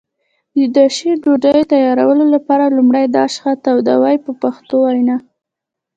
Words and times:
د 0.55 0.57
داشي 0.77 1.11
ډوډۍ 1.21 1.59
تیارولو 1.71 2.25
لپاره 2.35 2.73
لومړی 2.77 3.05
داش 3.15 3.33
ښه 3.43 3.51
تودوي 3.63 4.15
په 4.25 4.31
پښتو 4.41 4.75
وینا. 4.85 5.17